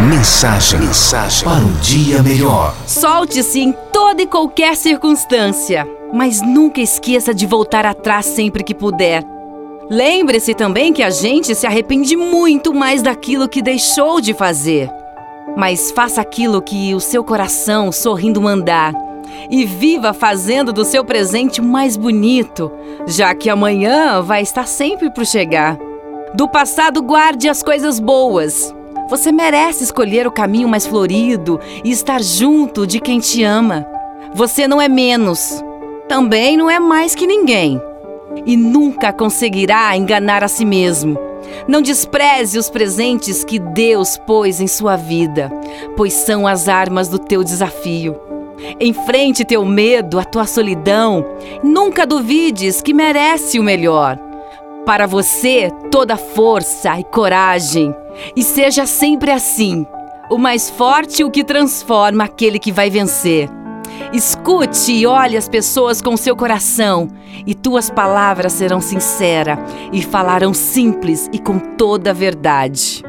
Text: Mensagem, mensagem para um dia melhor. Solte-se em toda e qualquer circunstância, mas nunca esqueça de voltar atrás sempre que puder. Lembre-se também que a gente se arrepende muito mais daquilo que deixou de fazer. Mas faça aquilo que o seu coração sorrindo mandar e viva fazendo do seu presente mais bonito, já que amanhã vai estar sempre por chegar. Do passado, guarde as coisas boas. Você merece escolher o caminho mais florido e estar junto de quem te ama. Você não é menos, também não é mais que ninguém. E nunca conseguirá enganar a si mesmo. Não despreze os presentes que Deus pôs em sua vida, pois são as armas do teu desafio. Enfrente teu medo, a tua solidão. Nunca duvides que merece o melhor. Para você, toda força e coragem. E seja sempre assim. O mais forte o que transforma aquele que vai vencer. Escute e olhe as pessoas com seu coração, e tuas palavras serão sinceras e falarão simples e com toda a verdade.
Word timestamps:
Mensagem, 0.00 0.80
mensagem 0.80 1.42
para 1.48 1.64
um 1.64 1.72
dia 1.80 2.22
melhor. 2.22 2.76
Solte-se 2.86 3.60
em 3.60 3.72
toda 3.90 4.20
e 4.20 4.26
qualquer 4.26 4.76
circunstância, 4.76 5.88
mas 6.12 6.42
nunca 6.42 6.82
esqueça 6.82 7.32
de 7.32 7.46
voltar 7.46 7.86
atrás 7.86 8.26
sempre 8.26 8.62
que 8.62 8.74
puder. 8.74 9.24
Lembre-se 9.88 10.54
também 10.54 10.92
que 10.92 11.02
a 11.02 11.08
gente 11.08 11.54
se 11.54 11.66
arrepende 11.66 12.14
muito 12.14 12.74
mais 12.74 13.00
daquilo 13.00 13.48
que 13.48 13.62
deixou 13.62 14.20
de 14.20 14.34
fazer. 14.34 14.90
Mas 15.56 15.90
faça 15.90 16.20
aquilo 16.20 16.60
que 16.60 16.94
o 16.94 17.00
seu 17.00 17.24
coração 17.24 17.90
sorrindo 17.90 18.42
mandar 18.42 18.92
e 19.48 19.64
viva 19.64 20.12
fazendo 20.12 20.74
do 20.74 20.84
seu 20.84 21.06
presente 21.06 21.62
mais 21.62 21.96
bonito, 21.96 22.70
já 23.06 23.34
que 23.34 23.48
amanhã 23.48 24.20
vai 24.20 24.42
estar 24.42 24.68
sempre 24.68 25.10
por 25.10 25.24
chegar. 25.24 25.78
Do 26.34 26.46
passado, 26.46 27.00
guarde 27.00 27.48
as 27.48 27.62
coisas 27.62 27.98
boas. 27.98 28.74
Você 29.08 29.30
merece 29.30 29.84
escolher 29.84 30.26
o 30.26 30.32
caminho 30.32 30.68
mais 30.68 30.86
florido 30.86 31.60
e 31.84 31.90
estar 31.90 32.20
junto 32.20 32.86
de 32.86 32.98
quem 32.98 33.20
te 33.20 33.44
ama. 33.44 33.86
Você 34.34 34.66
não 34.66 34.82
é 34.82 34.88
menos, 34.88 35.62
também 36.08 36.56
não 36.56 36.68
é 36.68 36.80
mais 36.80 37.14
que 37.14 37.26
ninguém. 37.26 37.80
E 38.44 38.56
nunca 38.56 39.12
conseguirá 39.12 39.96
enganar 39.96 40.42
a 40.42 40.48
si 40.48 40.64
mesmo. 40.64 41.16
Não 41.68 41.80
despreze 41.80 42.58
os 42.58 42.68
presentes 42.68 43.44
que 43.44 43.60
Deus 43.60 44.18
pôs 44.18 44.60
em 44.60 44.66
sua 44.66 44.96
vida, 44.96 45.52
pois 45.96 46.12
são 46.12 46.46
as 46.46 46.68
armas 46.68 47.08
do 47.08 47.18
teu 47.18 47.44
desafio. 47.44 48.16
Enfrente 48.80 49.44
teu 49.44 49.64
medo, 49.64 50.18
a 50.18 50.24
tua 50.24 50.46
solidão. 50.46 51.24
Nunca 51.62 52.04
duvides 52.04 52.82
que 52.82 52.92
merece 52.92 53.60
o 53.60 53.62
melhor. 53.62 54.18
Para 54.84 55.06
você, 55.06 55.70
toda 55.90 56.16
força 56.16 56.98
e 56.98 57.04
coragem. 57.04 57.94
E 58.34 58.42
seja 58.42 58.86
sempre 58.86 59.30
assim. 59.30 59.86
O 60.30 60.38
mais 60.38 60.68
forte 60.68 61.22
o 61.22 61.30
que 61.30 61.44
transforma 61.44 62.24
aquele 62.24 62.58
que 62.58 62.72
vai 62.72 62.90
vencer. 62.90 63.48
Escute 64.12 64.92
e 64.92 65.06
olhe 65.06 65.36
as 65.36 65.48
pessoas 65.48 66.02
com 66.02 66.16
seu 66.16 66.36
coração, 66.36 67.08
e 67.46 67.54
tuas 67.54 67.90
palavras 67.90 68.52
serão 68.52 68.80
sinceras 68.80 69.58
e 69.92 70.02
falarão 70.02 70.52
simples 70.52 71.28
e 71.32 71.38
com 71.38 71.58
toda 71.58 72.10
a 72.10 72.14
verdade. 72.14 73.05